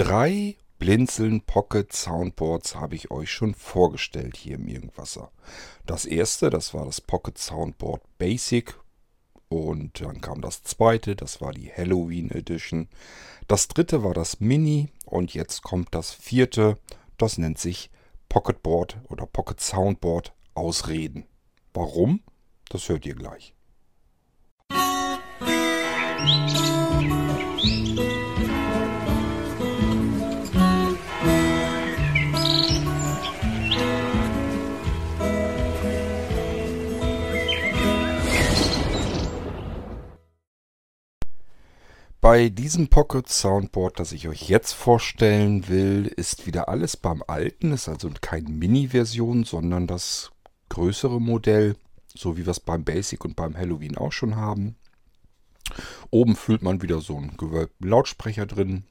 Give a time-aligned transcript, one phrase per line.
[0.00, 5.30] Drei Blinzeln Pocket Soundboards habe ich euch schon vorgestellt hier im Irgendwasser.
[5.84, 8.74] Das erste, das war das Pocket Soundboard Basic.
[9.50, 12.88] Und dann kam das zweite, das war die Halloween Edition.
[13.46, 14.88] Das dritte war das Mini.
[15.04, 16.78] Und jetzt kommt das vierte,
[17.18, 17.90] das nennt sich
[18.30, 21.26] Pocketboard oder Pocket Soundboard Ausreden.
[21.74, 22.22] Warum?
[22.70, 23.54] Das hört ihr gleich.
[42.30, 47.72] Bei diesem Pocket Soundboard, das ich euch jetzt vorstellen will, ist wieder alles beim alten.
[47.72, 50.30] Ist also keine Mini-Version, sondern das
[50.68, 51.74] größere Modell,
[52.06, 54.76] so wie wir es beim Basic und beim Halloween auch schon haben.
[56.10, 58.84] Oben fühlt man wieder so einen gewölbten Lautsprecher drin.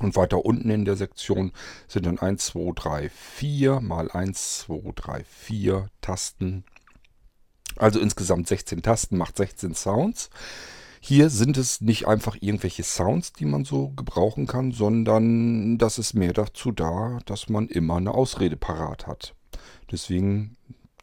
[0.00, 1.52] Und weiter unten in der Sektion
[1.86, 6.64] sind dann 1, 2, 3, 4 mal 1, 2, 3, 4 Tasten.
[7.76, 10.28] Also insgesamt 16 Tasten, macht 16 Sounds.
[11.04, 16.14] Hier sind es nicht einfach irgendwelche Sounds, die man so gebrauchen kann, sondern das ist
[16.14, 19.34] mehr dazu da, dass man immer eine Ausrede parat hat.
[19.90, 20.56] Deswegen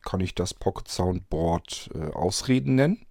[0.05, 3.05] kann ich das Pocket Soundboard äh, Ausreden nennen.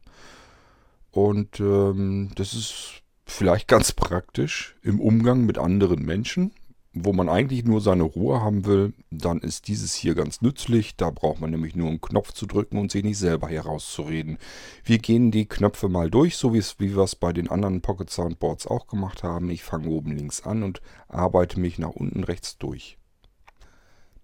[1.11, 6.55] Und ähm, das ist vielleicht ganz praktisch im Umgang mit anderen Menschen
[7.05, 10.97] wo man eigentlich nur seine Ruhe haben will, dann ist dieses hier ganz nützlich.
[10.97, 14.39] Da braucht man nämlich nur einen Knopf zu drücken und sich nicht selber herauszureden.
[14.85, 18.11] Wir gehen die Knöpfe mal durch, so wie, wie wir es bei den anderen Pocket
[18.11, 19.51] Soundboards auch gemacht haben.
[19.51, 22.99] Ich fange oben links an und arbeite mich nach unten rechts durch.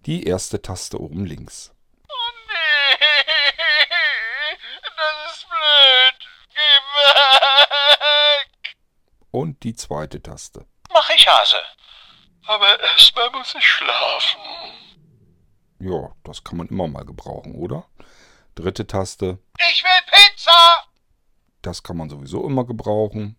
[0.06, 1.72] Die erste Taste oben links.
[2.08, 2.10] Oh.
[9.30, 10.64] Und die zweite Taste.
[10.92, 11.56] Mach ich Hase.
[12.46, 14.40] Aber erstmal muss ich schlafen.
[15.78, 17.86] Ja, das kann man immer mal gebrauchen, oder?
[18.54, 19.38] Dritte Taste.
[19.70, 20.84] Ich will Pizza!
[21.62, 23.36] Das kann man sowieso immer gebrauchen.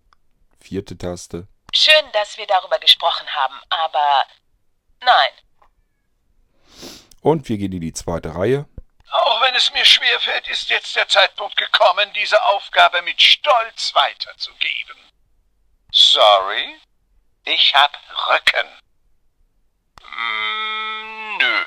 [0.60, 1.48] Vierte Taste.
[1.74, 4.26] Schön, dass wir darüber gesprochen haben, aber
[5.02, 5.32] nein.
[7.22, 8.68] Und wir gehen in die zweite Reihe.
[9.12, 14.98] Auch wenn es mir schwerfällt, ist jetzt der Zeitpunkt gekommen, diese Aufgabe mit Stolz weiterzugeben.
[15.92, 16.80] Sorry,
[17.46, 18.68] ich hab Rücken.
[20.16, 21.66] Mm, nö.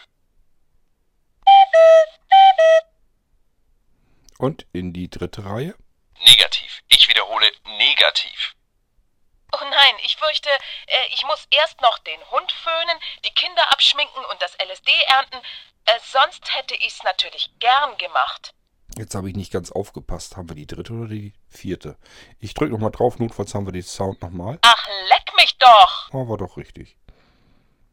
[4.39, 5.75] Und in die dritte Reihe.
[6.21, 6.81] Negativ.
[6.89, 8.55] Ich wiederhole negativ.
[9.53, 10.51] Oh nein, ich fürchte,
[10.87, 15.39] äh, ich muss erst noch den Hund föhnen, die Kinder abschminken und das LSD ernten.
[15.87, 18.55] Äh, sonst hätte ich's natürlich gern gemacht.
[18.97, 20.37] Jetzt habe ich nicht ganz aufgepasst.
[20.37, 21.97] Haben wir die dritte oder die vierte?
[22.41, 24.59] Ich drücke nochmal drauf, notfalls haben wir den Sound nochmal.
[24.63, 26.13] Ach, leck mich doch!
[26.13, 26.98] War doch richtig.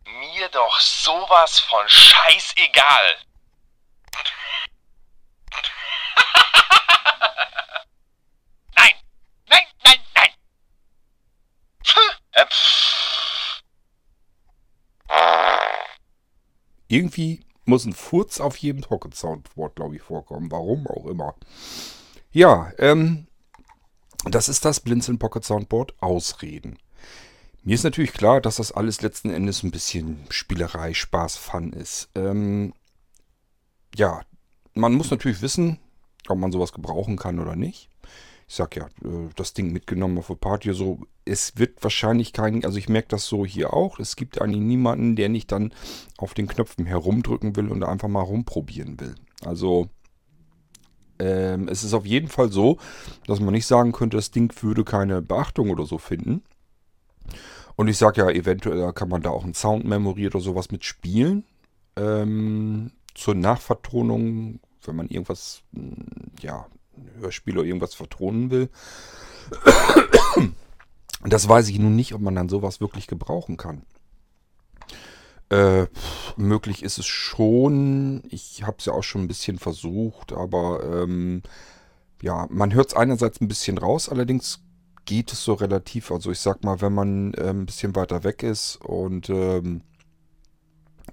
[0.06, 3.18] Mir doch sowas von scheißegal.
[8.76, 8.94] nein,
[9.48, 10.30] nein, nein, nein.
[12.34, 12.46] Äh,
[16.88, 20.52] Irgendwie muss ein Furz auf jedem Pocket Soundboard, glaube ich, vorkommen.
[20.52, 21.34] Warum auch immer.
[22.32, 23.28] Ja, ähm,
[24.26, 26.78] das ist das Blinzeln Pocket Soundboard Ausreden.
[27.68, 32.10] Mir ist natürlich klar, dass das alles letzten Endes ein bisschen Spielerei, Spaß, Fun ist.
[32.14, 32.74] Ähm,
[33.96, 34.22] ja,
[34.76, 35.80] man muss natürlich wissen,
[36.28, 37.90] ob man sowas gebrauchen kann oder nicht.
[38.48, 42.64] Ich sag ja, äh, das Ding mitgenommen auf der Party, so, es wird wahrscheinlich kein,
[42.64, 45.74] also ich merke das so hier auch, es gibt eigentlich niemanden, der nicht dann
[46.20, 49.16] auf den Knöpfen herumdrücken will und einfach mal rumprobieren will.
[49.44, 49.90] Also,
[51.18, 52.78] ähm, es ist auf jeden Fall so,
[53.26, 56.44] dass man nicht sagen könnte, das Ding würde keine Beachtung oder so finden.
[57.76, 61.44] Und ich sage ja, eventuell kann man da auch ein Sound-Memory oder sowas mit spielen.
[61.98, 66.06] Ähm, zur Nachvertonung, wenn man irgendwas, hm,
[66.42, 66.68] ja,
[67.20, 68.70] Hörspiel oder irgendwas vertonen will.
[71.24, 73.84] Das weiß ich nun nicht, ob man dann sowas wirklich gebrauchen kann.
[75.50, 75.88] Äh,
[76.38, 78.24] möglich ist es schon.
[78.30, 81.44] Ich habe es ja auch schon ein bisschen versucht, aber ähm,
[82.22, 84.65] ja, man hört es einerseits ein bisschen raus, allerdings
[85.06, 86.12] geht es so relativ.
[86.12, 89.82] Also ich sag mal, wenn man äh, ein bisschen weiter weg ist und ähm,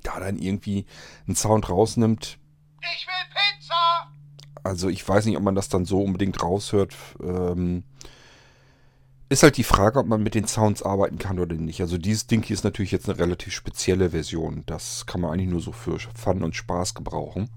[0.03, 0.87] da dann irgendwie
[1.27, 2.39] einen Sound rausnimmt.
[2.81, 4.13] ich will Pizza!
[4.65, 6.95] Also ich weiß nicht, ob man das dann so unbedingt raushört.
[7.23, 7.85] Ähm,
[9.29, 11.81] ist halt die Frage, ob man mit den Sounds arbeiten kann oder nicht.
[11.81, 14.63] Also dieses Ding hier ist natürlich jetzt eine relativ spezielle Version.
[14.67, 17.49] Das kann man eigentlich nur so für Fun und Spaß gebrauchen.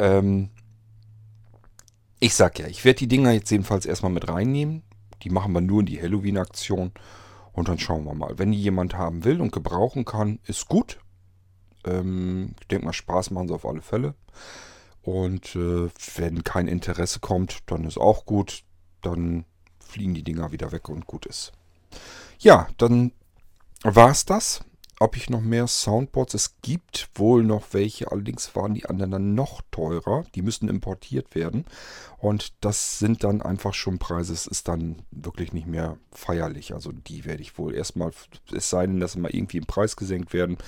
[0.00, 0.50] Ähm,
[2.18, 4.82] ich sag ja, ich werde die Dinger jetzt jedenfalls erstmal mit reinnehmen.
[5.22, 6.92] Die machen wir nur in die Halloween-Aktion.
[7.52, 8.38] Und dann schauen wir mal.
[8.38, 10.98] Wenn die jemand haben will und gebrauchen kann, ist gut.
[11.84, 14.14] Ähm, ich denke mal, Spaß machen sie auf alle Fälle.
[15.02, 18.62] Und äh, wenn kein Interesse kommt, dann ist auch gut.
[19.02, 19.44] Dann
[19.78, 21.52] fliegen die Dinger wieder weg und gut ist.
[22.38, 23.12] Ja, dann
[23.82, 24.60] war es das.
[25.02, 26.34] Ob ich noch mehr Soundboards?
[26.34, 30.24] Es gibt wohl noch welche, allerdings waren die anderen dann noch teurer.
[30.34, 31.64] Die müssen importiert werden.
[32.18, 34.34] Und das sind dann einfach schon Preise.
[34.34, 36.74] Es ist dann wirklich nicht mehr feierlich.
[36.74, 38.10] Also die werde ich wohl erstmal,
[38.52, 40.58] es sei denn, dass sie mal irgendwie im Preis gesenkt werden.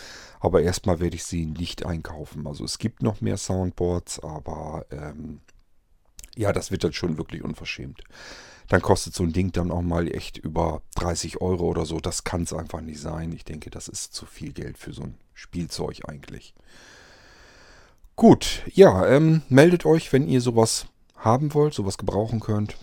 [0.40, 2.46] Aber erstmal werde ich sie nicht einkaufen.
[2.46, 5.43] Also es gibt noch mehr Soundboards, aber ähm,
[6.37, 8.02] ja, das wird dann schon wirklich unverschämt
[8.68, 12.00] dann kostet so ein Ding dann auch mal echt über 30 Euro oder so.
[12.00, 13.32] Das kann es einfach nicht sein.
[13.32, 16.54] Ich denke, das ist zu viel Geld für so ein Spielzeug eigentlich.
[18.16, 20.86] Gut, ja, ähm, meldet euch, wenn ihr sowas
[21.16, 22.76] haben wollt, sowas gebrauchen könnt.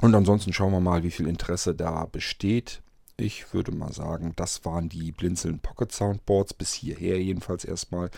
[0.00, 2.82] Und ansonsten schauen wir mal, wie viel Interesse da besteht.
[3.16, 8.10] Ich würde mal sagen, das waren die Blinzeln Pocket Soundboards bis hierher jedenfalls erstmal.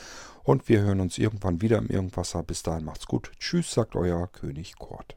[0.43, 2.43] Und wir hören uns irgendwann wieder im Irgendwasser.
[2.43, 3.31] Bis dahin macht's gut.
[3.39, 5.17] Tschüss, sagt euer König Kort.